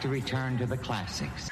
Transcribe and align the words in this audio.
like 0.00 0.02
to 0.02 0.08
return 0.08 0.56
to 0.58 0.66
the 0.66 0.76
classics. 0.76 1.50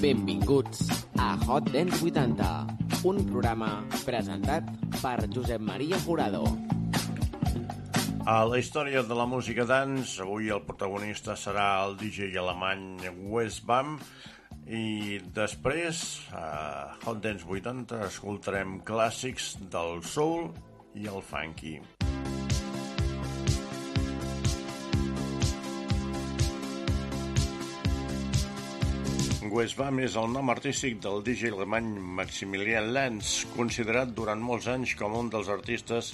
Benvinguts 0.00 0.88
a 1.16 1.36
Hot 1.44 1.70
Dance 1.72 2.02
80, 2.02 2.66
un 3.04 3.24
programa 3.28 3.84
presentat 4.04 4.64
per 5.00 5.28
Josep 5.28 5.60
Maria 5.60 5.96
Jurado. 5.98 6.69
A 8.30 8.44
la 8.46 8.60
història 8.60 9.00
de 9.02 9.14
la 9.18 9.24
música 9.26 9.64
dance, 9.66 10.20
avui 10.22 10.52
el 10.54 10.60
protagonista 10.62 11.34
serà 11.34 11.64
el 11.82 11.96
DJ 11.98 12.36
alemany 12.38 13.08
Wes 13.26 13.56
Bam 13.66 13.96
i 14.70 15.18
després, 15.34 16.04
a 16.30 16.44
Hot 17.02 17.18
Dance 17.24 17.42
80, 17.42 17.98
escoltarem 18.06 18.76
clàssics 18.86 19.56
del 19.72 19.98
soul 20.06 20.46
i 20.94 21.10
el 21.10 21.18
funky. 21.26 21.80
Westbam 29.50 29.98
és 30.04 30.14
el 30.14 30.30
nom 30.30 30.54
artístic 30.54 31.00
del 31.02 31.24
DJ 31.26 31.50
alemany 31.56 31.96
Maximilian 32.20 32.92
Lenz, 32.94 33.40
considerat 33.56 34.14
durant 34.14 34.38
molts 34.38 34.70
anys 34.70 34.94
com 34.94 35.18
un 35.18 35.32
dels 35.34 35.50
artistes 35.50 36.12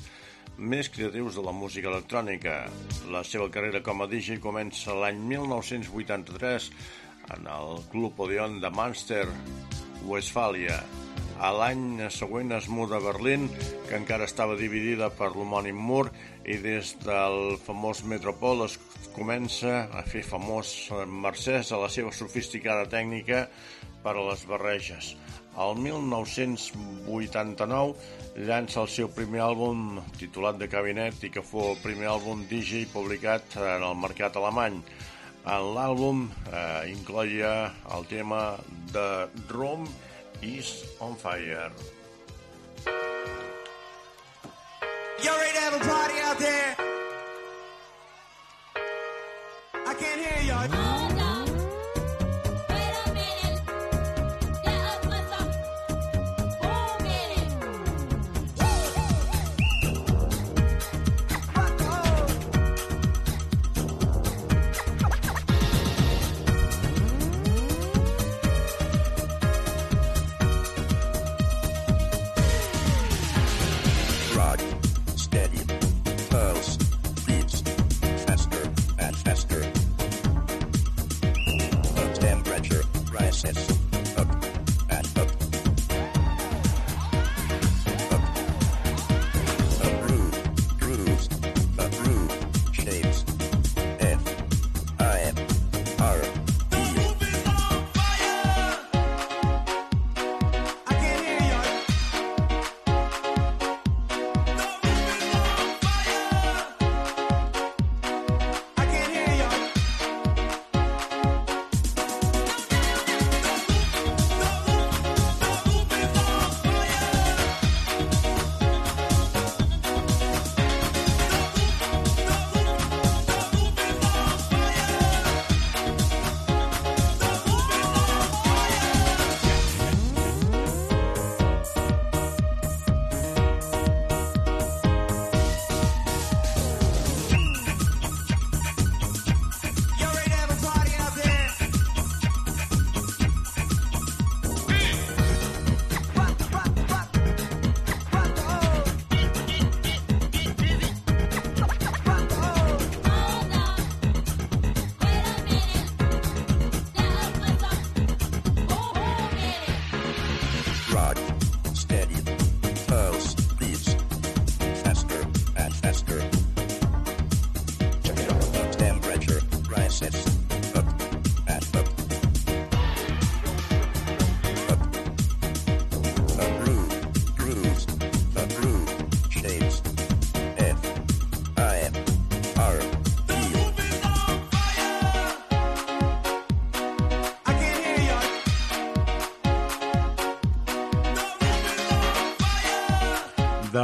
més 0.59 0.89
creatius 0.93 1.37
de 1.37 1.45
la 1.45 1.53
música 1.53 1.91
electrònica. 1.91 2.59
La 3.13 3.23
seva 3.25 3.49
carrera 3.53 3.83
com 3.85 4.03
a 4.03 4.09
DJ 4.11 4.41
comença 4.43 4.95
l'any 4.97 5.19
1983 5.33 6.71
en 7.37 7.49
el 7.51 7.83
Club 7.93 8.21
Odeon 8.27 8.61
de 8.63 8.71
Münster, 8.71 9.27
Westfàlia. 10.07 10.81
A 11.37 11.51
l'any 11.53 12.07
següent 12.09 12.55
es 12.57 12.69
muda 12.73 12.97
a 12.97 13.05
Berlín, 13.05 13.51
que 13.89 13.99
encara 13.99 14.25
estava 14.25 14.57
dividida 14.57 15.11
per 15.13 15.35
l'homònim 15.35 15.77
mur, 15.77 16.07
i 16.49 16.57
des 16.63 16.95
del 17.03 17.59
famós 17.67 18.01
Metropol 18.09 18.65
es 18.65 18.79
comença 19.17 19.83
a 19.93 20.05
fer 20.09 20.25
famós 20.25 20.73
mercès 21.09 21.73
a 21.73 21.83
la 21.83 21.91
seva 21.93 22.13
sofisticada 22.13 22.89
tècnica 22.89 23.47
per 24.05 24.15
a 24.17 24.25
les 24.31 24.47
barreges. 24.49 25.13
El 25.57 25.79
1989 25.81 27.97
llança 28.45 28.83
el 28.83 28.91
seu 28.93 29.09
primer 29.09 29.41
àlbum 29.41 30.03
titulat 30.21 30.59
de 30.61 30.69
cabinet 30.69 31.17
i 31.25 31.33
que 31.33 31.41
fou 31.41 31.71
el 31.71 31.81
primer 31.81 32.13
àlbum 32.13 32.45
DJ 32.51 32.85
publicat 32.93 33.57
en 33.57 33.81
el 33.87 33.97
mercat 33.97 34.37
alemany. 34.37 34.83
En 35.47 35.75
l'àlbum 35.77 36.29
eh, 36.51 36.91
incloia 36.93 37.73
el 37.97 38.05
tema 38.11 38.59
de 38.93 39.29
Room 39.49 39.89
is 40.43 40.85
on 41.01 41.17
fire. 41.17 41.73
You 45.25 45.33
ready 45.33 45.53
to 45.55 45.61
have 45.61 45.75
a 45.75 45.79
party 45.79 46.21
out 46.21 46.39
there? 46.39 46.77
I 49.87 49.95
can't 49.95 50.21
hear 50.21 50.43
y'all. 50.45 51.16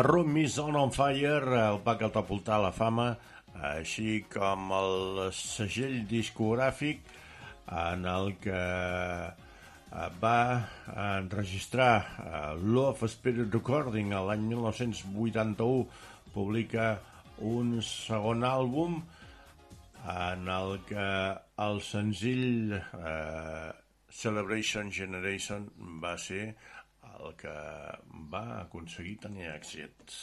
Room 0.03 0.37
is 0.37 0.59
on 0.59 0.75
on 0.75 0.91
Fire 0.91 1.55
el 1.55 1.77
va 1.85 1.93
catapultar 1.95 2.57
la 2.59 2.73
fama, 2.75 3.13
així 3.69 4.25
com 4.33 4.73
el 4.75 5.21
segell 5.37 6.01
discogràfic 6.11 7.05
en 7.71 8.03
el 8.11 8.33
que 8.43 8.57
eh, 8.59 10.09
va 10.25 10.41
enregistrar 11.05 11.93
eh, 12.03 12.43
Love 12.59 13.07
Spirit 13.13 13.55
Recording 13.55 14.11
l'any 14.11 14.49
1981 14.51 15.87
publica 16.35 16.89
un 17.55 17.79
segon 17.87 18.43
àlbum 18.49 18.99
en 20.17 20.53
el 20.59 20.79
que 20.91 21.09
el 21.69 21.83
senzill 21.93 22.75
eh, 22.75 23.71
Celebration 24.11 24.91
Generation 24.91 25.71
va 26.03 26.17
ser 26.19 26.57
el 27.27 27.37
que 27.41 27.55
va 28.33 28.45
aconseguir 28.63 29.19
tenir 29.27 29.49
èxit. 29.53 30.19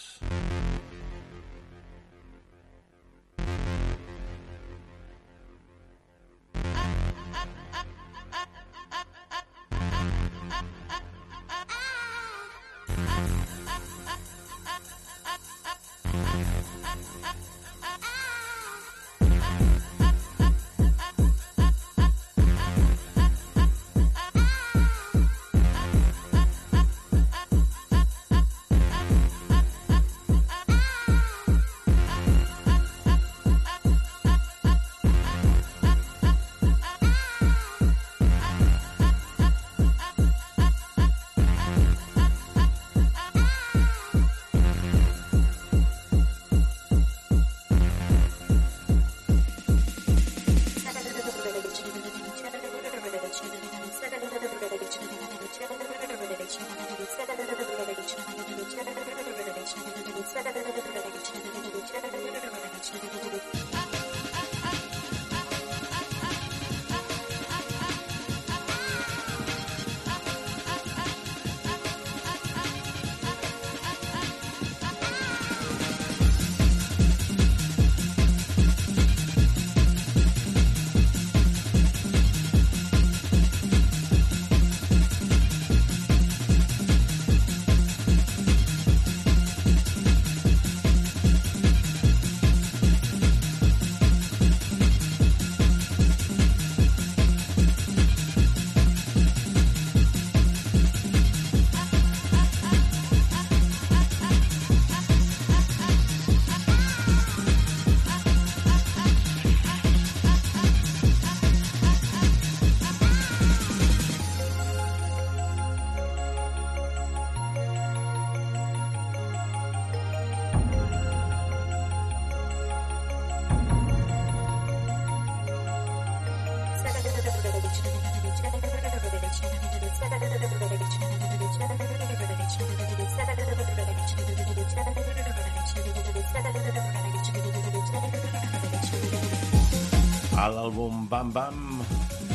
Bam 141.20 141.34
Bam 141.36 141.82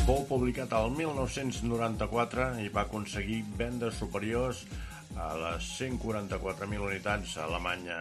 fou 0.05 0.19
publicat 0.29 0.73
el 0.77 0.91
1994 0.93 2.43
i 2.61 2.67
va 2.75 2.83
aconseguir 2.83 3.39
vendes 3.57 3.97
superiors 3.97 4.59
a 5.17 5.31
les 5.39 5.71
144.000 5.79 6.85
unitats 6.91 7.33
a 7.39 7.47
Alemanya. 7.47 7.97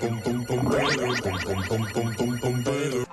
pum 0.00 0.20
pum 0.24 0.44
pum 0.46 0.60
pum 0.64 1.16
pum 1.22 1.62
pum 1.68 1.84
pum 1.94 2.14
pum 2.16 2.38
pum 2.40 2.62
pum 2.64 3.09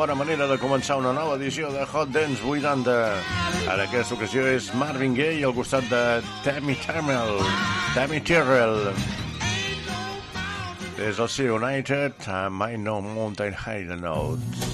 bona 0.00 0.14
manera 0.16 0.46
de 0.48 0.56
començar 0.56 0.94
una 0.96 1.10
nova 1.12 1.34
edició 1.36 1.68
de 1.74 1.82
Hot 1.84 2.08
Dance 2.08 2.40
80. 2.48 2.92
En 3.68 3.80
aquesta 3.82 4.14
ocasió 4.16 4.46
és 4.48 4.70
Marvin 4.80 5.12
Gaye 5.12 5.42
al 5.44 5.52
costat 5.52 5.84
de 5.90 6.00
Tammy 6.40 6.72
Terrell. 6.80 7.42
Tammy 7.92 8.20
Terrell. 8.24 8.78
Des 10.96 11.20
del 11.20 11.28
seu 11.28 11.58
United 11.58 12.24
amb 12.32 12.64
I 12.64 12.80
Know 12.80 13.02
Mountain 13.04 13.52
High 13.52 13.92
Notes. 14.00 14.70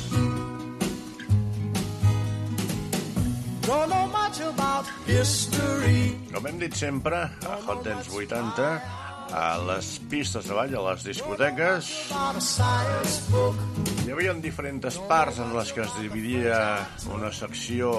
Don't 3.67 3.91
know 3.91 4.07
much 4.15 4.39
about 4.47 4.87
history. 5.11 6.15
Com 6.31 6.47
hem 6.47 6.63
dit 6.63 6.79
sempre, 6.79 7.25
a 7.27 7.59
Hot 7.67 7.83
Dance 7.83 8.15
80, 8.15 8.71
a 9.33 9.59
les 9.67 9.89
pistes 10.11 10.47
de 10.47 10.55
ball, 10.55 10.75
a 10.75 10.83
les 10.91 11.05
discoteques, 11.07 11.91
hi 14.07 14.13
havia 14.15 14.35
diferents 14.43 14.99
parts 15.11 15.41
en 15.43 15.55
les 15.57 15.73
que 15.75 15.83
es 15.83 15.95
dividia 16.01 16.59
una 17.15 17.33
secció 17.35 17.91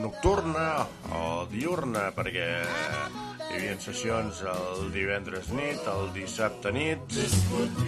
nocturna 0.00 0.86
o 1.18 1.46
diurna, 1.52 2.08
perquè 2.16 2.48
hi 2.62 3.58
havia 3.58 3.76
sessions 3.84 4.42
el 4.54 4.88
divendres 4.94 5.50
nit, 5.52 5.82
el 5.92 6.08
dissabte 6.16 6.72
nit 6.74 7.18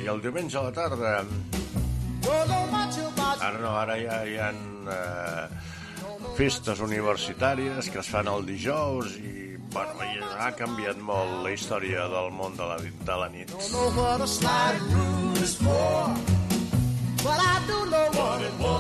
i 0.03 0.09
el 0.11 0.21
diumenge 0.25 0.61
a 0.61 0.67
la 0.69 0.75
tarda. 0.77 1.15
Ara 3.45 3.59
no, 3.61 3.73
ara 3.77 3.97
ja 4.01 4.21
hi 4.25 4.37
ha 4.41 4.51
eh, 4.53 5.49
festes 6.37 6.81
universitàries 6.85 7.91
que 7.93 8.01
es 8.01 8.11
fan 8.13 8.29
el 8.31 8.47
dijous 8.49 9.17
i 9.21 9.54
bueno, 9.75 10.07
i 10.07 10.23
ha 10.39 10.51
canviat 10.57 11.01
molt 11.03 11.43
la 11.45 11.53
història 11.55 12.07
del 12.13 12.31
món 12.35 12.57
de 12.57 12.69
la, 12.71 12.79
de 12.79 13.19
la 13.21 13.29
nit. 13.33 13.53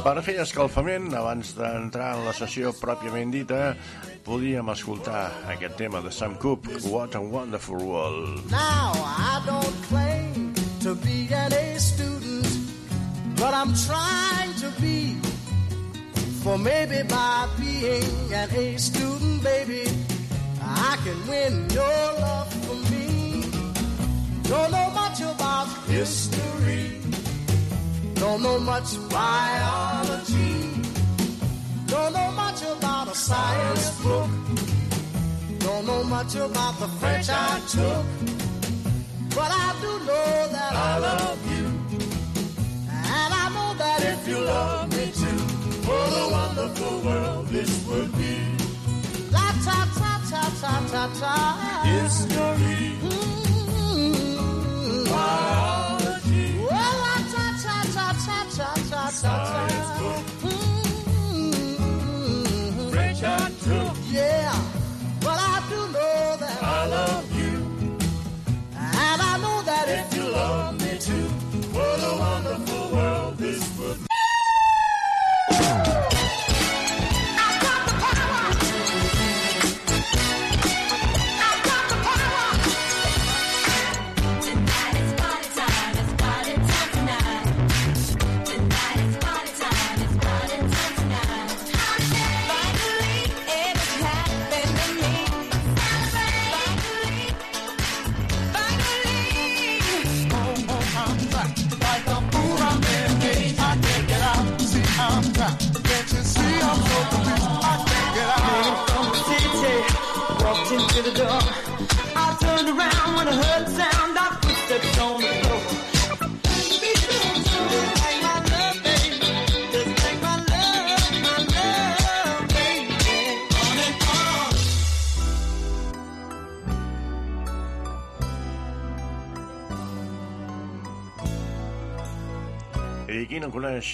Per 0.04 0.14
fer 0.22 0.34
escalfament, 0.44 1.10
abans 1.16 1.54
d'entrar 1.58 2.10
en 2.18 2.26
la 2.28 2.34
sessió 2.36 2.72
pròpiament 2.78 3.32
dita, 3.34 3.60
podíem 4.24 4.68
escoltar 4.72 5.26
aquest 5.54 5.76
tema 5.80 6.02
de 6.04 6.12
Sam 6.12 6.36
Cooke, 6.40 6.78
What 6.88 7.16
a 7.16 7.20
Wonderful 7.20 7.80
World. 7.80 8.50
Now, 8.50 8.92
I 8.94 9.42
don't 9.46 9.76
claim 9.88 10.52
to 10.84 10.94
be 10.94 11.28
an 11.32 11.52
A 11.52 11.78
student, 11.80 12.46
but 13.36 13.52
I'm 13.54 13.72
trying 13.74 14.54
to 14.60 14.70
be. 14.80 15.16
For 16.44 16.58
maybe 16.58 17.02
by 17.08 17.48
being 17.58 18.32
an 18.32 18.50
A 18.52 18.76
student, 18.76 19.42
baby, 19.42 19.88
I 20.64 20.98
can 21.04 21.26
win 21.26 21.68
your 21.70 21.98
love 22.24 22.52
for 22.64 22.76
me. 22.90 23.50
Don't 24.42 24.70
know 24.70 24.90
much 24.90 25.20
about 25.20 25.68
history, 25.86 27.00
don't 28.14 28.42
know 28.42 28.58
much 28.58 28.96
biology, 29.08 30.82
don't 31.86 32.12
know 32.12 32.30
much 32.32 32.62
about 32.62 33.08
a 33.08 33.14
science 33.14 33.90
book. 34.02 34.30
Don't 35.64 35.86
know 35.86 36.04
much 36.04 36.34
about 36.34 36.78
the 36.78 36.88
French 37.00 37.28
I 37.30 37.58
took, 37.70 38.04
but 39.30 39.50
I 39.50 39.74
do 39.80 39.92
know 40.04 40.48
that 40.52 40.72
I 40.74 40.98
love 40.98 41.40
you. 41.52 41.66
And 42.90 43.30
I 43.42 43.48
know 43.54 43.70
that 43.78 43.98
if 44.12 44.28
you 44.28 44.38
love 44.40 44.90
me 44.90 45.06
too, 45.20 45.40
what 45.88 46.10
a 46.22 46.28
wonderful 46.38 47.00
world 47.00 47.46
this 47.48 47.72
would 47.86 48.12
be. 48.18 48.36
La 49.32 49.52
ta 49.64 49.88
ta 49.98 50.13
ta 50.60 50.74
ta 50.92 51.04
ta 51.20 51.34
history. 51.84 52.80
Mm-hmm. 53.02 54.14
Biology. 55.10 56.46
Well, 56.70 57.02
ta 57.32 57.46
ta 57.62 57.76
ta 57.94 58.06
ta 58.26 58.38
ta 58.56 58.70
ta 58.90 59.02
ta. 59.22 59.32
Science. 60.00 60.33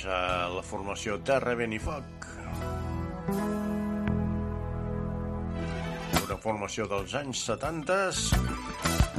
Eh, 0.04 0.46
la 0.54 0.62
formació 0.66 1.18
Terra, 1.26 1.54
Vent 1.58 1.74
i 1.76 1.80
Foc? 1.82 2.26
Una 6.20 6.38
formació 6.40 6.86
dels 6.90 7.16
anys 7.20 7.44
70 7.48 7.98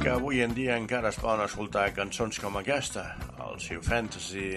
que 0.02 0.10
avui 0.10 0.40
en 0.42 0.54
dia 0.56 0.78
encara 0.80 1.12
es 1.12 1.20
poden 1.22 1.44
escoltar 1.44 1.90
cançons 1.94 2.40
com 2.42 2.56
aquesta, 2.58 3.12
el 3.46 3.60
Sea 3.62 3.82
Fantasy, 3.86 4.50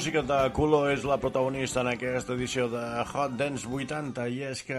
música 0.00 0.22
de 0.24 0.48
color 0.56 0.86
és 0.94 1.02
la 1.04 1.18
protagonista 1.20 1.82
en 1.82 1.90
aquesta 1.90 2.32
edició 2.32 2.70
de 2.72 2.80
Hot 3.04 3.34
Dance 3.36 3.68
80 3.68 4.22
i 4.32 4.38
és 4.48 4.62
que 4.64 4.78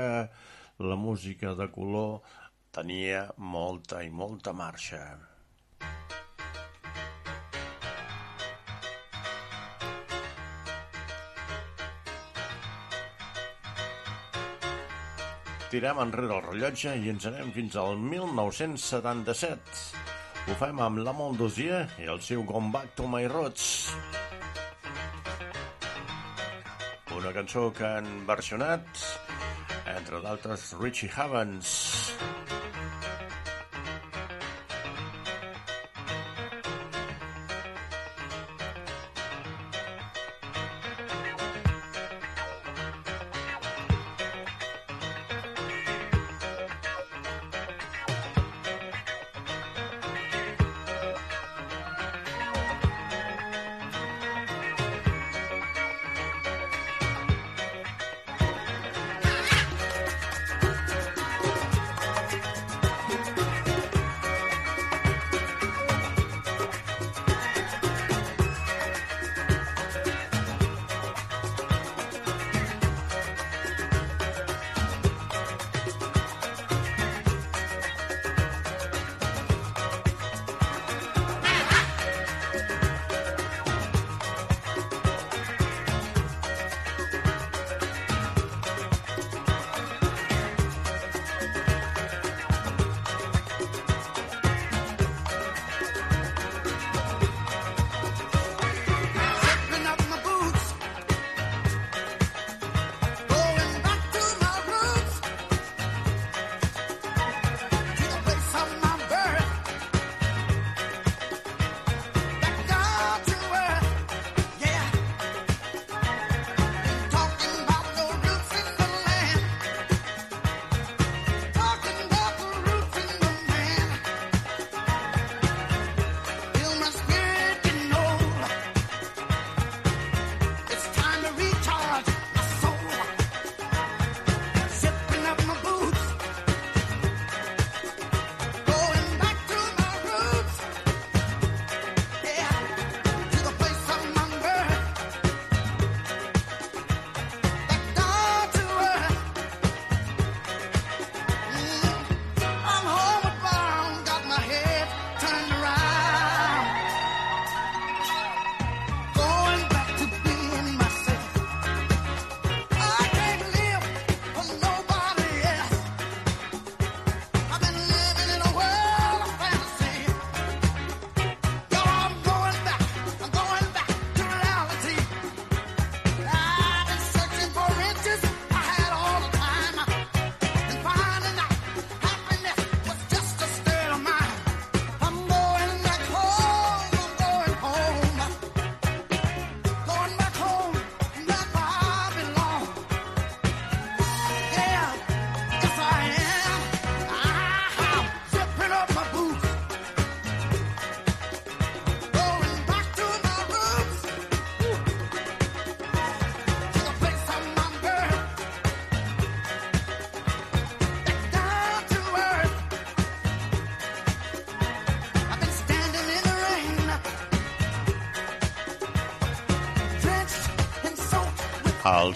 la 0.82 0.96
música 0.98 1.52
de 1.54 1.68
color 1.70 2.26
tenia 2.74 3.28
molta 3.38 4.02
i 4.02 4.10
molta 4.10 4.50
marxa. 4.50 4.98
Tirem 15.70 16.02
enrere 16.02 16.34
el 16.40 16.44
rellotge 16.48 16.96
i 16.98 17.14
ens 17.14 17.30
anem 17.30 17.54
fins 17.60 17.78
al 17.78 17.94
1977. 18.08 19.86
Ho 20.50 20.58
fem 20.66 20.82
amb 20.82 21.06
La 21.06 21.14
Mondosier 21.14 21.86
i 22.02 22.10
el 22.10 22.26
seu 22.26 22.42
Gone 22.42 22.74
Back 22.74 22.98
to 22.98 23.06
My 23.06 23.30
Roots. 23.30 23.70
Una 27.22 27.32
cançó 27.36 27.68
que 27.78 27.86
han 27.86 28.08
versionat, 28.26 29.04
entre 29.94 30.24
d'altres, 30.24 30.72
Richie 30.82 31.12
Havens. 31.14 31.76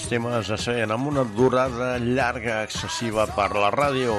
Els 0.06 0.12
temes 0.14 0.50
es 0.54 0.66
feien 0.68 0.92
amb 0.94 1.08
una 1.10 1.24
durada 1.26 1.96
llarga 1.98 2.60
excessiva 2.62 3.24
per 3.34 3.48
la 3.58 3.72
ràdio. 3.74 4.14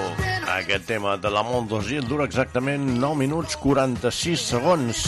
Aquest 0.51 0.89
tema 0.89 1.13
de 1.23 1.31
la 1.31 1.45
Mondosier 1.47 2.01
dura 2.03 2.27
exactament 2.27 2.89
9 2.97 3.15
minuts 3.21 3.55
46 3.63 4.47
segons. 4.49 5.05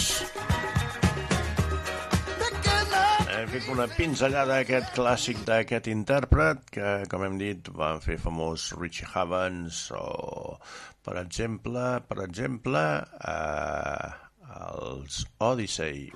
Hem 3.27 3.51
fet 3.57 3.67
una 3.75 3.89
pinzellada 3.97 4.61
a 4.61 4.69
aquest 4.69 4.95
clàssic 4.95 5.43
d'aquest 5.51 5.91
intèrpret 5.91 6.63
que, 6.79 6.95
com 7.11 7.27
hem 7.27 7.43
dit, 7.43 7.75
van 7.75 7.99
fer 8.07 8.21
famós 8.23 8.71
Richie 8.79 9.11
Havens 9.11 9.83
o, 9.99 10.55
per 11.03 11.19
exemple, 11.25 11.89
per 12.07 12.23
exemple, 12.29 12.87
eh, 13.35 14.28
els 14.59 15.25
Odyssey. 15.39 16.11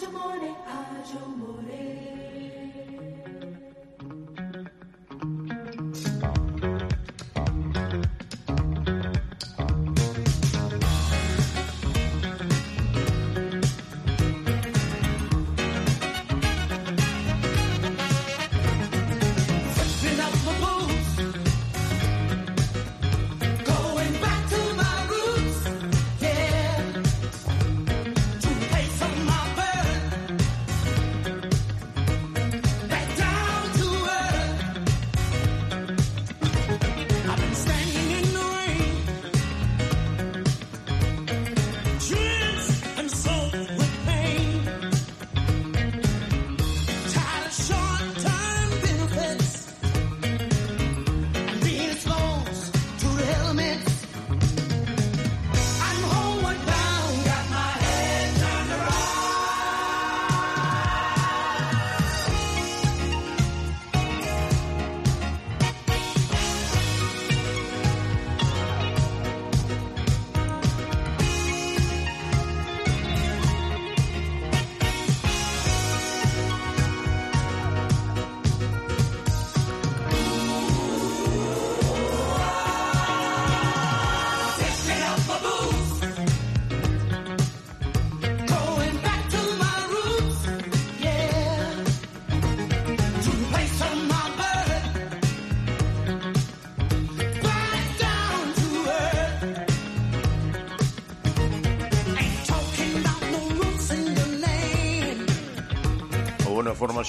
Zipping 0.00 0.40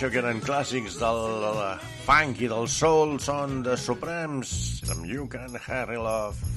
Això 0.01 0.09
que 0.09 0.17
eren 0.17 0.39
clàssics 0.41 0.95
del 0.97 1.59
funk 2.07 2.39
i 2.41 2.47
del 2.49 2.65
soul 2.75 3.19
són 3.21 3.59
de 3.67 3.75
Supremes 3.77 4.55
amb 4.95 5.05
You 5.05 5.27
Can 5.29 5.59
Harry 5.67 6.01
Love. 6.01 6.50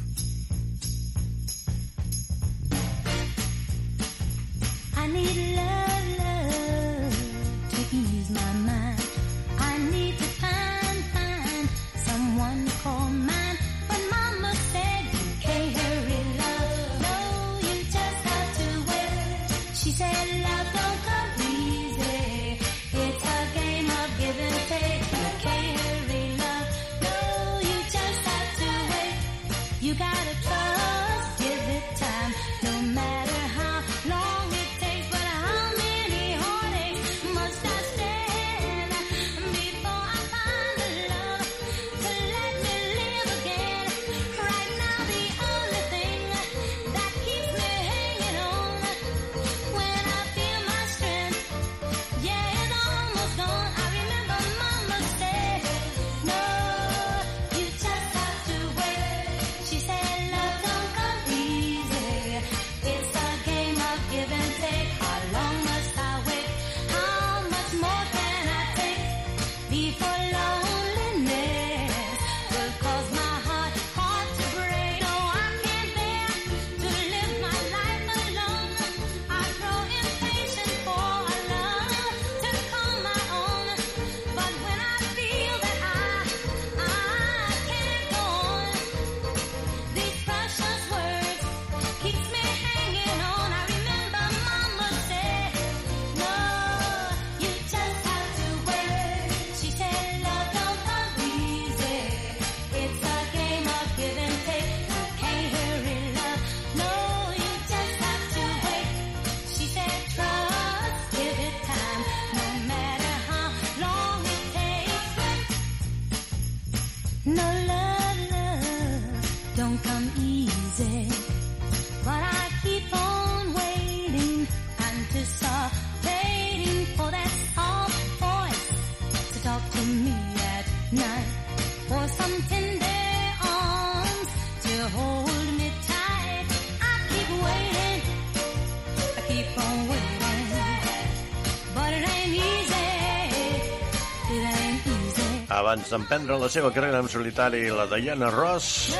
abans 145.74 145.90
d'emprendre 145.90 146.36
la 146.38 146.46
seva 146.46 146.68
carrera 146.70 147.00
en 147.02 147.08
solitari, 147.10 147.64
la 147.74 147.88
Diana 147.90 148.28
Ross 148.30 148.94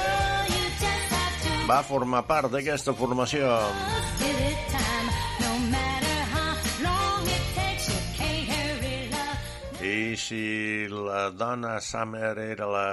va 1.69 1.77
formar 1.87 2.25
part 2.27 2.51
d'aquesta 2.51 2.91
formació. 2.99 3.47
I 9.87 10.19
si 10.19 10.41
la 10.91 11.29
dona 11.31 11.77
Summer 11.79 12.33
era 12.43 12.67
la 12.67 12.89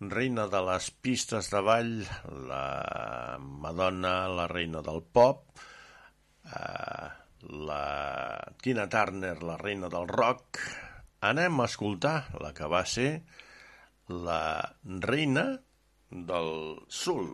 reina 0.00 0.48
de 0.48 0.64
les 0.70 0.88
pistes 1.04 1.52
de 1.52 1.60
ball, 1.68 1.92
la 2.48 3.36
Madonna, 3.44 4.14
la 4.40 4.48
reina 4.48 4.80
del 4.80 5.04
pop, 5.04 5.44
eh, 6.48 7.12
la 7.68 7.84
Tina 8.56 8.88
Turner, 8.88 9.36
la 9.42 9.60
reina 9.60 9.92
del 9.92 10.08
rock, 10.08 10.64
anem 11.24 11.60
a 11.60 11.68
escoltar 11.70 12.16
la 12.42 12.52
que 12.56 12.68
va 12.68 12.84
ser 12.88 13.08
la 14.08 14.76
reina 15.08 15.46
del 16.10 16.52
sul. 16.88 17.32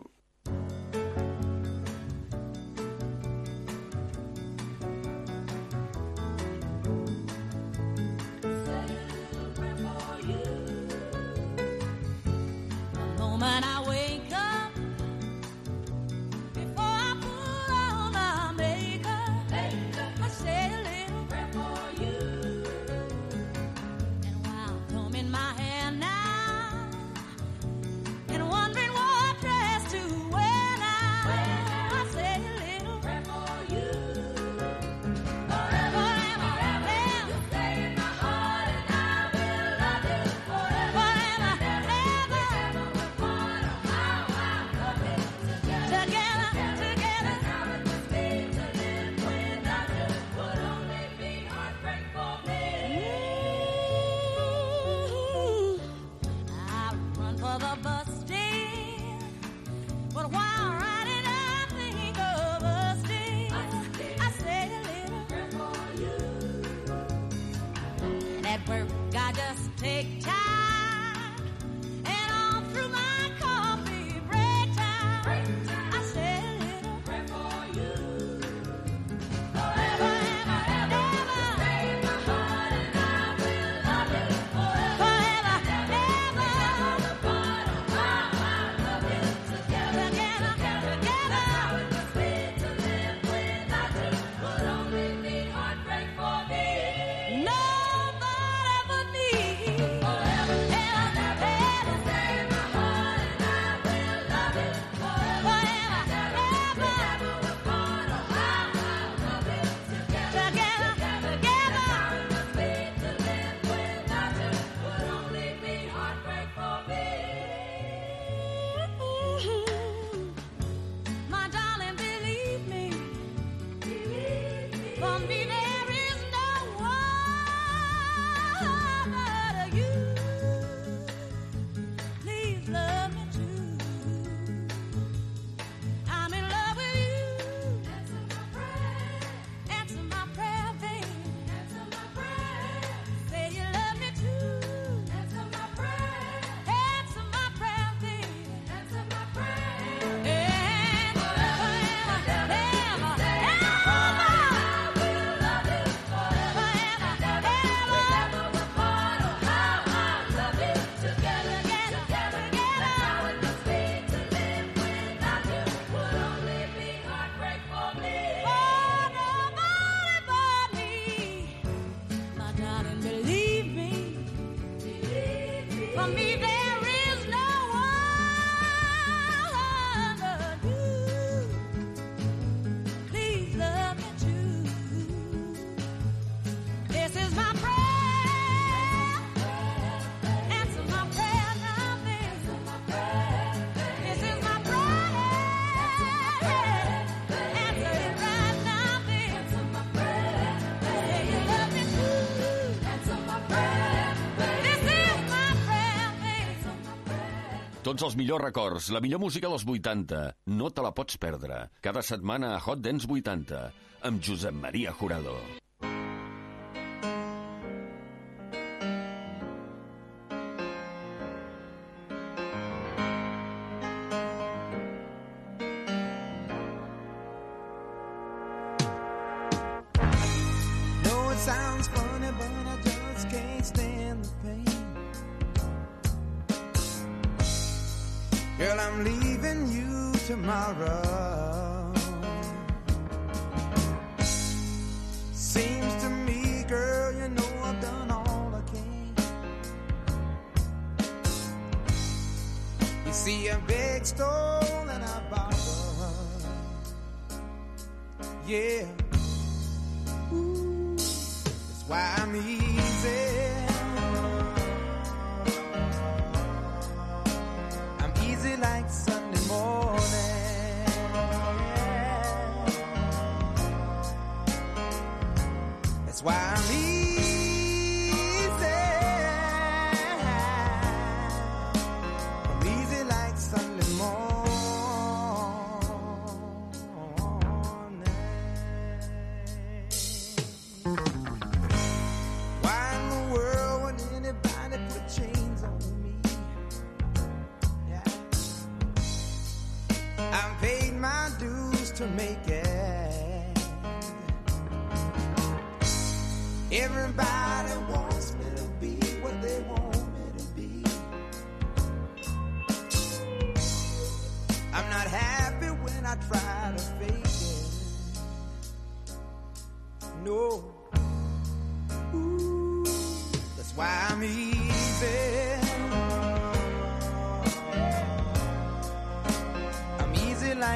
Tots 207.91 208.05
els 208.07 208.13
millors 208.15 208.39
records, 208.39 208.85
la 208.95 209.01
millor 209.03 209.19
música 209.19 209.49
dels 209.51 209.65
80. 209.67 210.21
No 210.59 210.69
te 210.71 210.85
la 210.85 210.93
pots 210.95 211.19
perdre. 211.19 211.57
Cada 211.83 211.99
setmana 212.07 212.53
a 212.55 212.61
Hot 212.63 212.79
Dance 212.85 213.09
80, 213.19 213.65
amb 214.07 214.23
Josep 214.29 214.55
Maria 214.55 214.95
Jurado. 215.01 215.35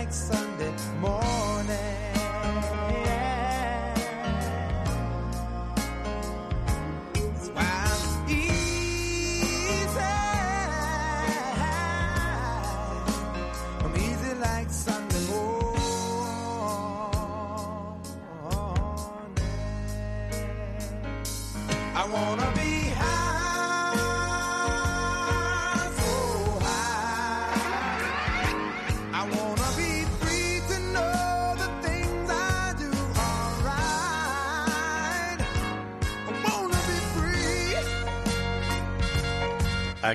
Like 0.06 0.14
Sunday 0.14 0.45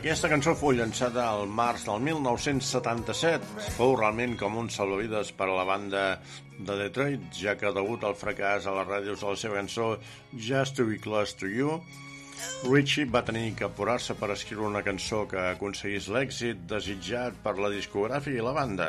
Aquesta 0.01 0.31
cançó 0.33 0.55
fou 0.57 0.71
llançada 0.73 1.27
al 1.29 1.43
març 1.45 1.83
del 1.85 1.99
1977. 2.01 3.67
Fou 3.75 3.91
realment 3.99 4.33
com 4.41 4.55
un 4.57 4.71
salvavides 4.73 5.29
per 5.37 5.51
a 5.51 5.57
la 5.59 5.67
banda 5.69 6.05
de 6.57 6.77
Detroit, 6.79 7.27
ja 7.37 7.53
que 7.61 7.69
degut 7.77 8.07
al 8.09 8.17
fracàs 8.17 8.65
a 8.65 8.73
les 8.79 8.89
ràdios 8.89 9.21
de 9.21 9.29
la 9.29 9.41
seva 9.43 9.59
cançó 9.59 9.91
Just 10.33 10.79
to 10.79 10.87
be 10.89 10.97
close 10.97 11.37
to 11.37 11.51
you, 11.53 11.77
Richie 12.65 13.05
va 13.13 13.21
tenir 13.29 13.53
que 13.59 13.69
apurar-se 13.69 14.17
per 14.17 14.31
escriure 14.33 14.71
una 14.71 14.81
cançó 14.89 15.27
que 15.29 15.45
aconseguís 15.51 16.09
l'èxit 16.09 16.65
desitjat 16.73 17.37
per 17.45 17.59
la 17.61 17.69
discogràfica 17.77 18.41
i 18.41 18.49
la 18.49 18.57
banda. 18.57 18.89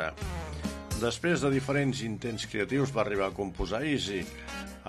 Després 0.96 1.44
de 1.44 1.52
diferents 1.52 2.00
intents 2.08 2.48
creatius 2.48 2.96
va 2.96 3.04
arribar 3.04 3.28
a 3.28 3.36
composar 3.36 3.84
Easy, 3.84 4.24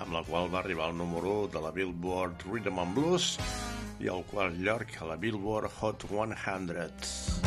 amb 0.00 0.16
la 0.16 0.24
qual 0.24 0.48
va 0.48 0.64
arribar 0.64 0.88
al 0.88 0.96
número 0.96 1.42
1 1.44 1.54
de 1.58 1.66
la 1.68 1.76
Billboard 1.76 2.48
Rhythm 2.48 2.80
and 2.80 2.96
Blues 2.96 3.34
i 4.02 4.08
al 4.10 4.24
quart 4.30 4.56
lloc 4.58 4.96
a 5.00 5.08
la 5.08 5.16
Billboard 5.20 5.70
Hot 5.80 6.06
100. 6.10 7.44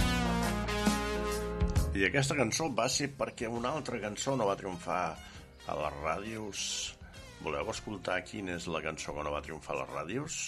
I 1.97 2.05
aquesta 2.07 2.37
cançó 2.37 2.69
va 2.77 2.85
ser 2.93 3.09
perquè 3.17 3.49
una 3.49 3.73
altra 3.73 3.99
cançó 3.99 4.35
no 4.37 4.45
va 4.47 4.55
triomfar 4.59 5.01
a 5.67 5.77
les 5.81 5.97
ràdios. 6.03 6.59
Voleu 7.41 7.71
escoltar 7.73 8.21
quina 8.25 8.55
és 8.57 8.67
la 8.69 8.81
cançó 8.85 9.15
que 9.15 9.25
no 9.25 9.33
va 9.33 9.43
triomfar 9.45 9.75
a 9.75 9.79
les 9.81 9.93
ràdios? 9.95 10.39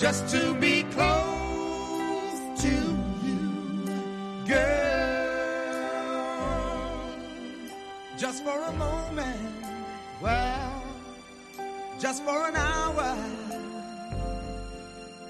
Just 0.00 0.28
to 0.30 0.54
be 0.54 0.82
close 0.94 2.40
to 2.62 2.72
you, 3.22 3.38
girl. 4.48 5.84
Just 8.16 8.42
for 8.42 8.64
a 8.64 8.72
moment, 8.72 9.36
well, 10.22 10.82
just 11.98 12.24
for 12.24 12.48
an 12.48 12.56
hour, 12.56 13.14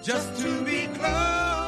just 0.04 0.36
to 0.40 0.64
be 0.64 0.86
close 0.94 1.59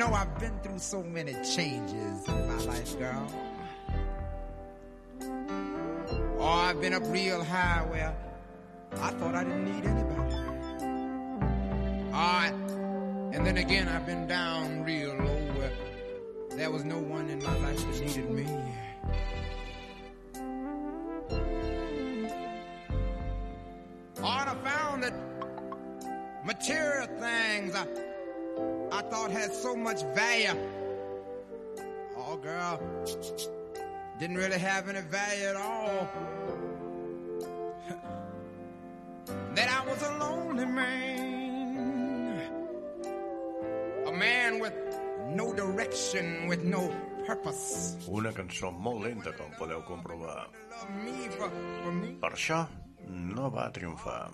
know, 0.00 0.14
I've 0.14 0.38
been 0.38 0.58
through 0.62 0.78
so 0.78 1.02
many 1.02 1.34
changes 1.44 2.26
in 2.26 2.48
my 2.48 2.56
life, 2.64 2.98
girl. 2.98 3.30
Oh, 6.38 6.42
I've 6.42 6.80
been 6.80 6.94
up 6.94 7.02
real 7.08 7.44
high 7.44 7.84
where 7.86 8.16
I 8.94 9.10
thought 9.10 9.34
I 9.34 9.44
didn't 9.44 9.66
need 9.66 9.84
anybody. 9.84 10.36
Alright. 12.14 12.54
And 13.34 13.46
then 13.46 13.58
again, 13.58 13.88
I've 13.88 14.06
been 14.06 14.26
down 14.26 14.84
real 14.84 15.10
low 15.10 15.40
where 15.58 15.72
there 16.56 16.70
was 16.70 16.82
no 16.82 16.98
one 16.98 17.28
in 17.28 17.42
my 17.42 17.58
life 17.58 17.78
that 17.78 18.00
needed 18.00 18.30
me. 18.30 18.46
Had 29.50 29.62
so 29.62 29.76
much 29.76 30.02
value. 30.14 30.54
Oh, 32.16 32.36
girl, 32.36 32.80
didn't 34.18 34.36
really 34.36 34.58
have 34.58 34.88
any 34.88 35.00
value 35.00 35.46
at 35.46 35.56
all. 35.56 36.08
that 39.54 39.68
I 39.68 39.86
was 39.88 40.02
a 40.02 40.18
lonely 40.18 40.66
man. 40.66 42.42
A 44.06 44.12
man 44.12 44.60
with 44.60 44.74
no 45.34 45.52
direction, 45.54 46.48
with 46.48 46.62
no 46.62 46.88
purpose. 47.26 47.96
Una 48.08 48.32
cançó 48.32 48.70
molt 48.70 49.04
lenta, 49.04 49.32
com 49.32 49.50
podeu 49.58 49.82
comprovar. 49.86 50.48
Per 52.20 52.32
això 52.32 52.66
no 53.10 53.50
va 53.54 53.70
triomfar. 53.74 54.30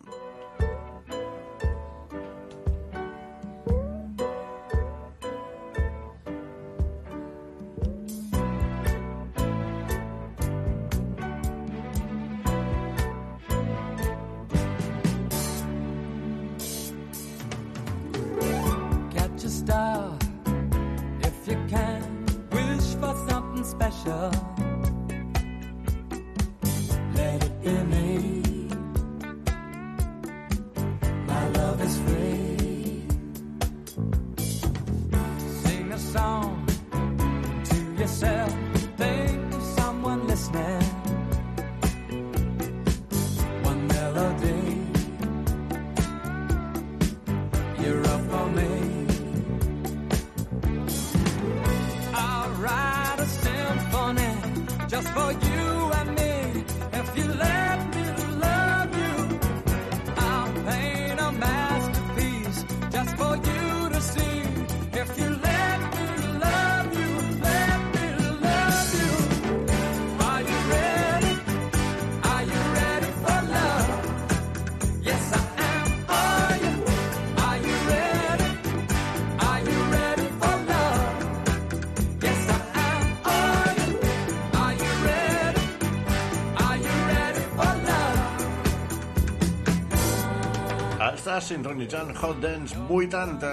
Estàs 91.37 91.51
sintonitzant 91.53 92.15
Hot 92.17 92.39
Dance 92.41 92.73
80, 92.89 93.49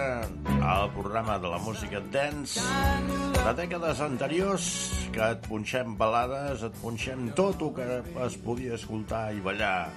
el 0.55 0.85
programa 0.95 1.33
de 1.35 1.49
la 1.51 1.57
música 1.59 1.99
dance 2.13 2.61
de 3.35 3.53
dècades 3.57 3.99
anteriors, 4.05 4.67
que 5.11 5.25
et 5.35 5.41
punxem 5.49 5.97
balades, 5.99 6.63
et 6.63 6.77
punxem 6.79 7.25
tot 7.35 7.59
el 7.59 7.73
que 7.75 7.87
es 8.23 8.37
podia 8.45 8.77
escoltar 8.79 9.25
i 9.35 9.43
ballar 9.43 9.89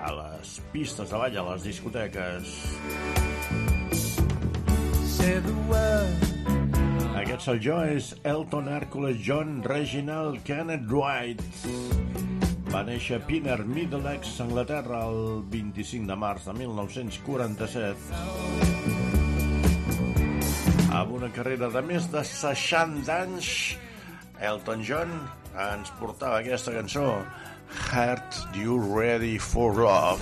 a 0.00 0.14
les 0.22 0.54
pistes 0.72 1.12
de 1.12 1.20
ball, 1.20 1.36
a 1.36 1.44
les 1.50 1.68
discoteques. 1.68 2.56
Aquest 7.26 7.44
sol 7.44 7.60
jo 7.60 7.82
és 7.92 8.14
Elton 8.24 8.72
Hercules 8.72 9.20
John 9.20 9.58
Reginald 9.68 10.40
Kenneth 10.48 10.88
Wright. 10.88 12.07
Va 12.68 12.82
néixer 12.84 13.16
Pinner, 13.24 13.62
Middlesex, 13.64 14.34
Anglaterra, 14.44 14.98
el 15.08 15.42
25 15.48 16.04
de 16.10 16.16
març 16.20 16.44
de 16.44 16.52
1947. 16.58 17.96
Amb 20.98 21.14
una 21.16 21.30
carrera 21.32 21.70
de 21.72 21.82
més 21.88 22.10
de 22.12 22.20
60 22.28 23.08
anys, 23.14 23.48
Elton 24.50 24.84
John 24.84 25.14
ens 25.58 25.88
portava 25.96 26.42
aquesta 26.42 26.74
cançó 26.76 27.06
Heart 27.88 28.56
You 28.60 28.76
Ready 28.84 29.38
for 29.40 29.72
Love. 29.80 30.20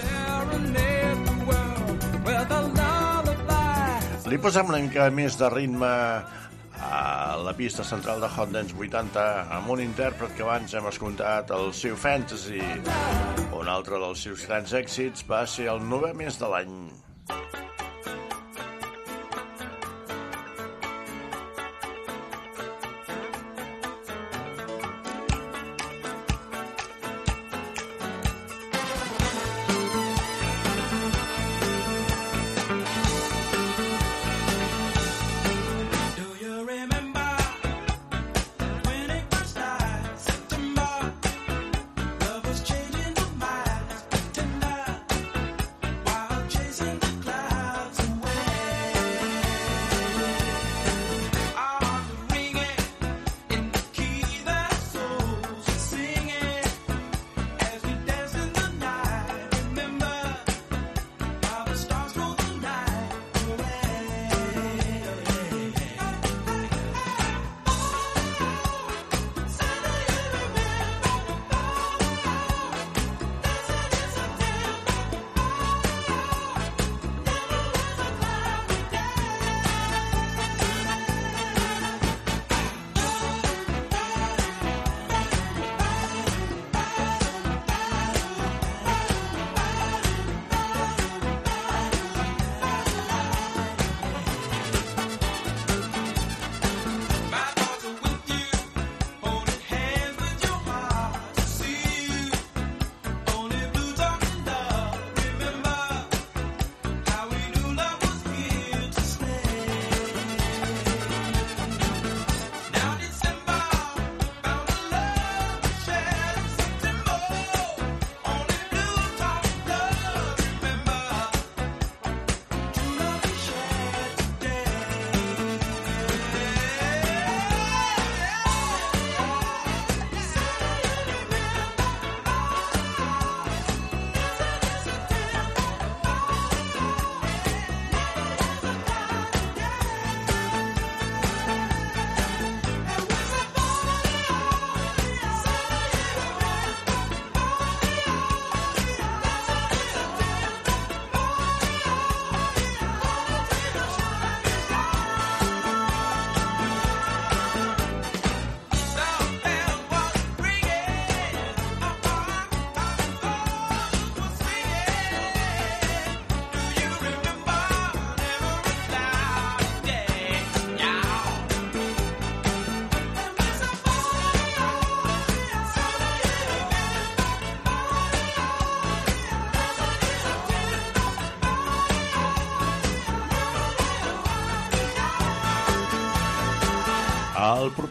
Li 4.30 4.38
posem 4.42 4.70
una 4.70 4.82
mica 4.86 5.11
més 5.14 5.36
de 5.38 5.51
ritme 5.51 5.90
a 6.81 7.37
la 7.43 7.55
pista 7.57 7.85
central 7.85 8.20
de 8.20 8.29
Hot 8.29 8.53
Dance 8.55 8.77
80 8.77 9.24
amb 9.59 9.72
un 9.74 9.83
intèrpret 9.85 10.35
que 10.37 10.45
abans 10.47 10.74
hem 10.74 10.89
escoltat, 10.91 11.51
el 11.57 11.72
seu 11.74 11.97
Fantasy. 11.97 12.62
Un 13.57 13.72
altre 13.72 14.01
dels 14.03 14.27
seus 14.29 14.47
grans 14.49 14.77
èxits 14.77 15.27
va 15.29 15.45
ser 15.51 15.70
el 15.72 15.83
novè 15.85 16.12
mes 16.16 16.41
de 16.41 16.53
l'any. 16.53 16.77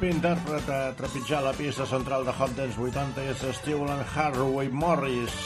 intèrpret 0.10 0.68
a 0.70 0.80
trepitjar 0.98 1.42
la 1.46 1.54
pista 1.58 1.86
central 1.90 2.26
de 2.28 2.34
Hot 2.34 2.54
Dance 2.58 2.82
80 2.82 3.24
és 3.32 3.44
Steven 3.60 4.04
Harvey 4.14 4.70
Morris. 4.70 5.40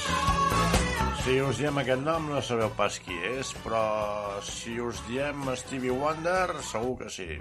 Si 1.23 1.37
us 1.43 1.61
diem 1.61 1.79
aquest 1.81 2.03
nom 2.03 2.29
no 2.31 2.41
sabeu 2.41 2.71
pas 2.77 2.99
qui 3.03 3.15
és, 3.35 3.53
però 3.63 3.85
si 4.43 4.79
us 4.81 5.03
diem 5.07 5.49
Stevie 5.59 5.95
Wonder 5.95 6.61
segur 6.71 6.97
que 7.03 7.09
sí. 7.13 7.31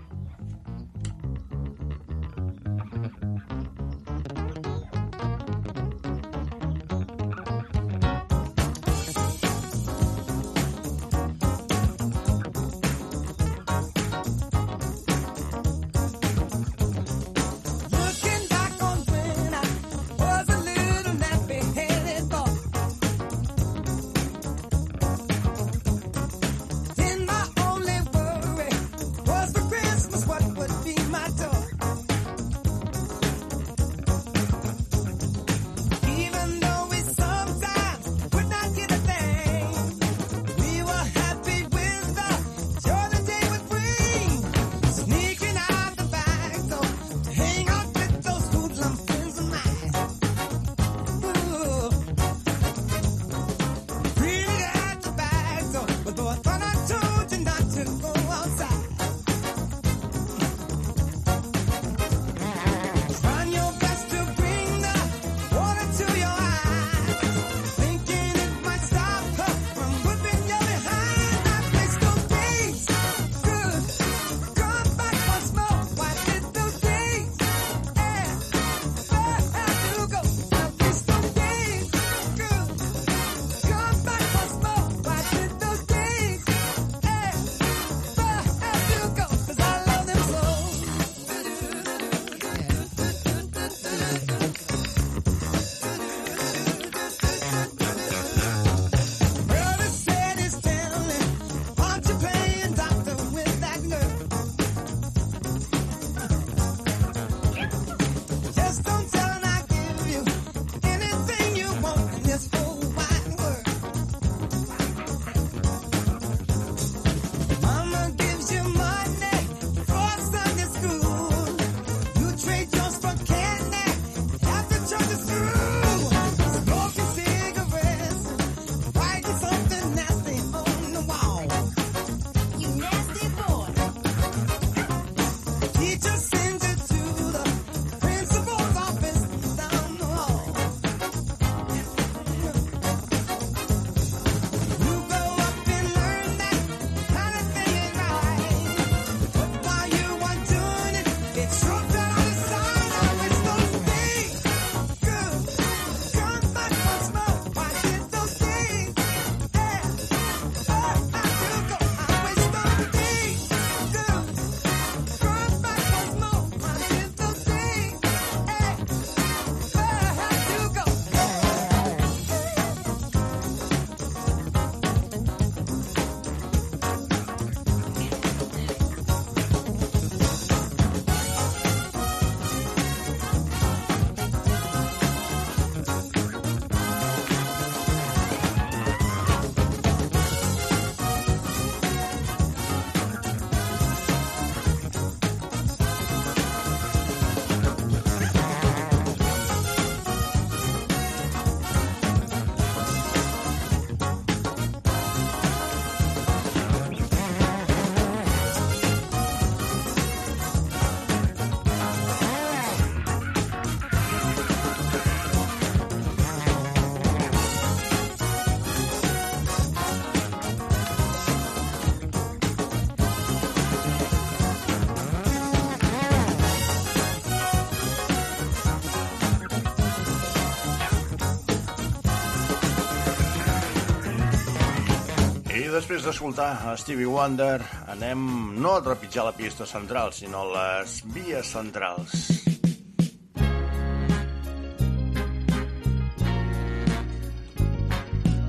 després 235.78 236.02
d'escoltar 236.02 236.48
a 236.66 236.72
Stevie 236.74 237.06
Wonder, 237.06 237.60
anem 237.92 238.22
no 238.58 238.72
a 238.74 238.80
trepitjar 238.82 239.28
la 239.28 239.32
pista 239.36 239.62
central, 239.62 240.10
sinó 240.16 240.40
les 240.50 240.96
vies 241.14 241.52
centrals. 241.54 242.16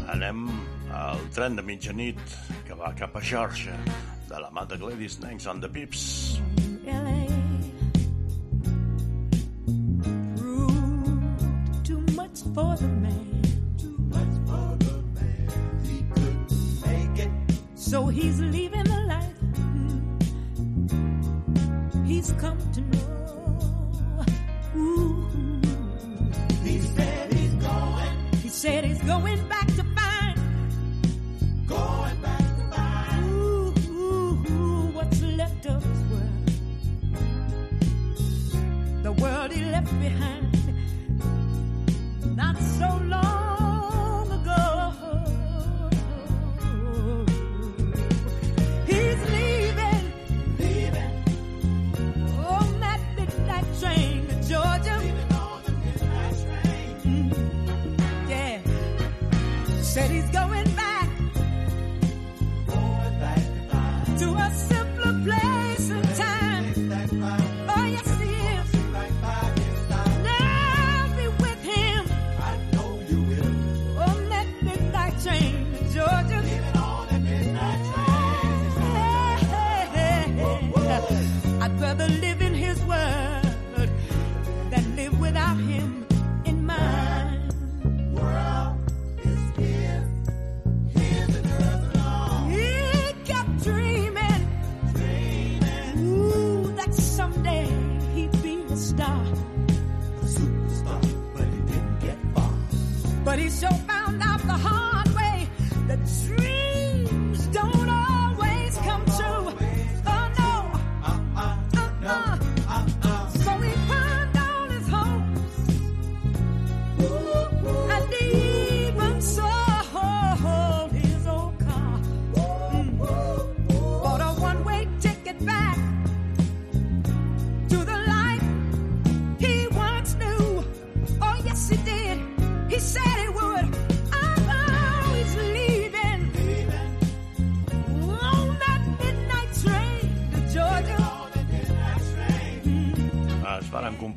Anem 0.09 0.47
al 1.03 1.21
tren 1.35 1.59
de 1.59 1.67
mitjanit 1.69 2.19
que 2.65 2.77
va 2.79 2.95
cap 2.97 3.13
a 3.13 3.21
Georgia, 3.21 3.77
de 4.31 4.41
la 4.41 4.49
mà 4.49 4.65
de 4.65 4.79
Gladys 4.81 5.19
Nanks 5.21 5.45
on 5.45 5.61
the 5.61 5.69
Pips. 5.69 6.39
LA. 6.89 7.27
Too 11.85 12.01
much 12.17 12.41
for 12.55 12.73
the 12.81 12.89
man 13.05 13.38
He's 18.19 18.41
leaving 18.41 18.83
the 18.83 19.01
life 19.07 19.39
mm, 19.53 20.05
He's 22.05 22.33
come 22.33 22.59
to 22.73 22.81
know. 22.81 24.25
Ooh. 24.75 25.25
He 26.61 26.79
said 26.81 27.31
he's 27.31 27.53
going. 27.53 28.15
He 28.43 28.49
said 28.49 28.83
he's 28.83 29.01
going 29.03 29.47
back 29.47 29.67
to 29.67 29.83
find. 29.95 30.37
Going 31.65 32.21
back 32.21 32.45
to 32.57 32.63
find. 32.75 33.23
Ooh, 33.23 33.73
ooh, 33.87 34.43
ooh 34.51 34.91
what's 34.97 35.21
left 35.21 35.65
of 35.67 35.81
his 35.81 36.01
world. 36.11 36.51
The 39.03 39.13
world 39.13 39.51
he 39.53 39.63
left 39.63 39.97
behind. 40.01 40.38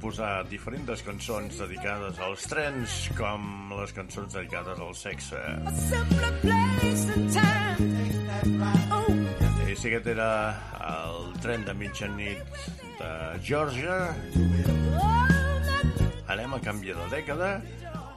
composar 0.03 0.43
diferents 0.51 1.03
cançons 1.07 1.59
dedicades 1.63 2.17
als 2.27 2.43
trens 2.51 2.95
com 3.15 3.71
les 3.79 3.93
cançons 3.95 4.35
dedicades 4.35 4.81
al 4.83 4.97
sexe. 4.99 5.39
I 9.63 9.77
sí, 9.79 9.93
aquest 9.93 10.11
era 10.11 10.27
el 10.89 11.31
tren 11.45 11.63
de 11.69 11.75
mitjanit 11.79 12.43
de 12.99 13.13
Georgia. 13.47 14.11
Anem 16.35 16.59
a 16.59 16.61
canviar 16.67 16.99
de 17.05 17.07
dècada 17.21 17.53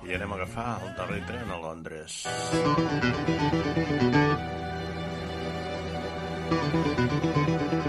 i 0.09 0.17
anem 0.17 0.33
a 0.33 0.41
agafar 0.41 0.69
el 0.81 0.89
darrer 0.97 1.21
tren 1.29 1.53
a 1.53 1.61
Londres. 1.67 2.25
Thank 6.45 7.73
you. 7.73 7.84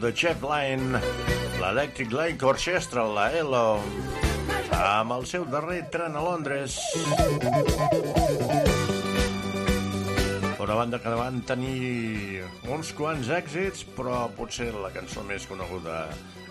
De 0.00 0.12
Jeff 0.14 0.42
Lynne, 0.42 1.00
l'Electric 1.60 2.12
Light 2.12 2.42
Orchestra, 2.42 3.04
la 3.04 3.26
ELO, 3.36 3.80
amb 4.72 5.12
el 5.16 5.26
seu 5.28 5.44
darrer 5.50 5.82
tren 5.92 6.16
a 6.16 6.22
Londres. 6.24 6.78
Una 10.62 10.76
banda 10.78 11.00
que 11.02 11.12
van 11.18 11.42
tenir 11.44 12.42
uns 12.72 12.92
quants 12.96 13.28
èxits, 13.34 13.84
però 13.96 14.24
potser 14.36 14.70
la 14.72 14.92
cançó 14.94 15.24
més 15.28 15.44
coneguda 15.50 16.06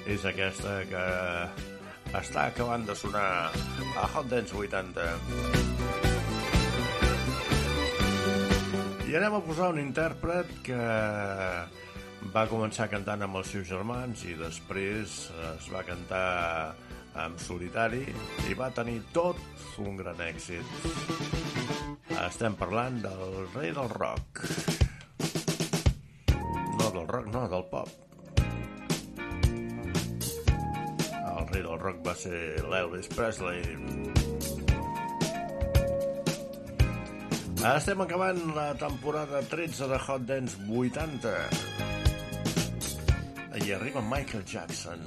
és 0.06 0.26
aquesta 0.28 0.82
que 0.92 1.06
està 2.20 2.48
acabant 2.52 2.86
de 2.86 2.96
sonar 3.00 3.28
a 3.96 4.08
Hot 4.12 4.30
Dance 4.30 4.54
80. 4.54 5.08
I 9.10 9.16
anem 9.20 9.34
a 9.36 9.44
posar 9.44 9.74
un 9.74 9.80
intèrpret 9.82 10.52
que 10.64 10.84
va 12.30 12.46
començar 12.48 12.88
cantant 12.92 13.26
amb 13.26 13.40
els 13.40 13.50
seus 13.54 13.68
germans 13.68 14.24
i 14.30 14.36
després 14.38 15.16
es 15.56 15.70
va 15.74 15.82
cantar 15.88 16.76
en 17.26 17.34
solitari 17.42 18.04
i 18.48 18.56
va 18.56 18.70
tenir 18.76 19.02
tot 19.16 19.40
un 19.82 19.98
gran 20.00 20.22
èxit. 20.24 20.64
Estem 22.22 22.56
parlant 22.60 23.02
del 23.04 23.36
rei 23.56 23.74
del 23.76 23.90
rock. 23.90 24.46
No 26.80 26.92
del 26.94 27.08
rock, 27.08 27.28
no, 27.34 27.48
del 27.50 27.66
pop. 27.72 27.90
El 31.32 31.48
rei 31.50 31.64
del 31.66 31.80
rock 31.82 32.04
va 32.06 32.16
ser 32.16 32.42
l'Elvis 32.70 33.10
Presley. 33.16 33.66
Estem 37.62 38.00
acabant 38.02 38.40
la 38.56 38.72
temporada 38.74 39.42
13 39.50 39.90
de 39.92 40.00
Hot 40.08 40.30
Dance 40.30 40.58
80. 40.66 42.01
I 43.54 43.74
arriba 43.74 44.02
Michael 44.02 44.44
Jackson. 44.44 45.00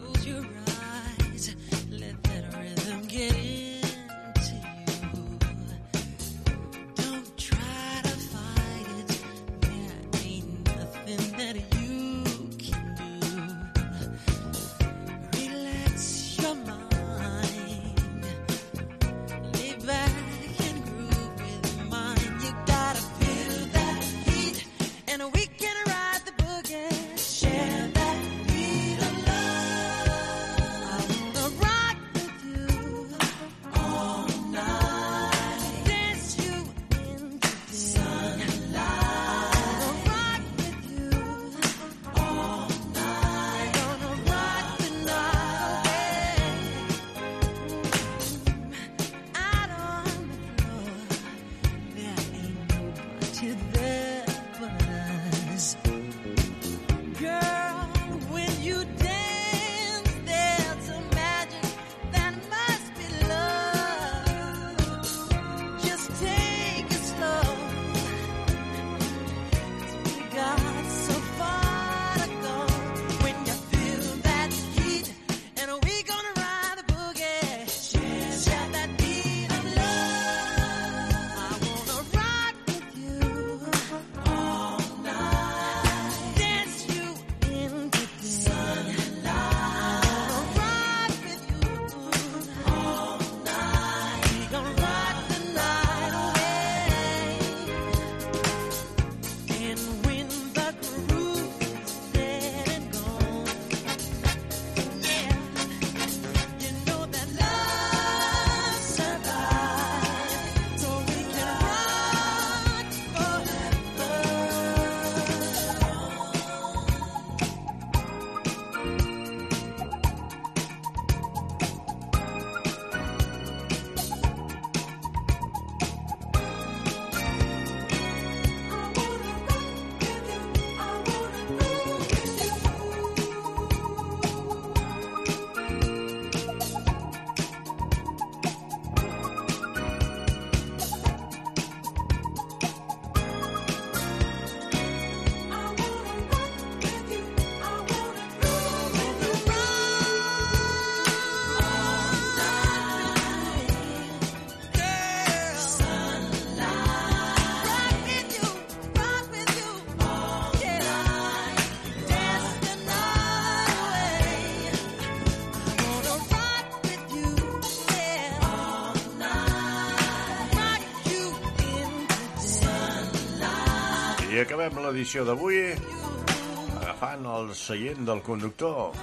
Acabem 174.64 174.80
l'edició 174.80 175.26
d'avui 175.28 175.58
agafant 175.76 177.26
el 177.28 177.50
seient 177.52 178.06
del 178.08 178.22
conductor. 178.24 178.94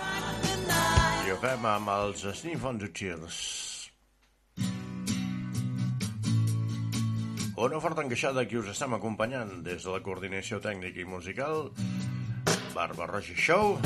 I 1.21 1.29
ho 1.29 1.35
fem 1.37 1.67
amb 1.69 1.91
els 1.93 2.23
Sniff 2.39 2.65
on 2.65 2.79
the 2.81 2.89
Tears. 2.89 3.37
Una 7.61 7.83
forta 7.83 8.01
encaixada 8.01 8.47
que 8.49 8.57
us 8.57 8.71
estem 8.73 8.97
acompanyant 8.97 9.61
des 9.61 9.85
de 9.85 9.93
la 9.93 10.01
coordinació 10.01 10.57
tècnica 10.65 11.03
i 11.03 11.05
musical 11.05 11.67
Barba 12.73 13.11
Roja 13.13 13.37
Show 13.37 13.77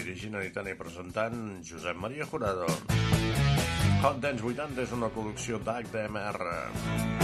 dirigint, 0.00 0.40
editant 0.40 0.72
i 0.72 0.78
presentant 0.80 1.58
Josep 1.60 2.00
Maria 2.08 2.24
Jurado. 2.24 2.72
Hot 4.00 4.24
Dance 4.24 4.40
80 4.56 4.84
és 4.88 4.96
una 4.96 5.12
col·lecció 5.12 5.60
d'HDMR 5.60 7.17